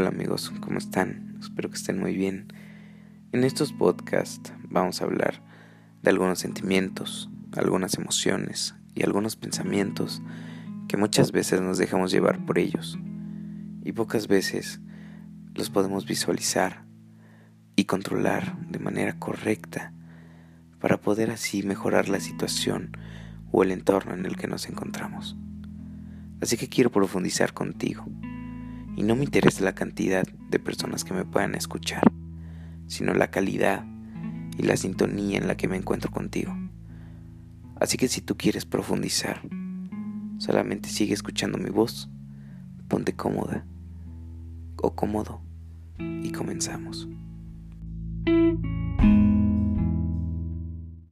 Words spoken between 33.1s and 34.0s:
la calidad